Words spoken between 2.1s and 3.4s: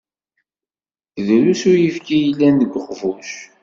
i yellan deg uqbuc.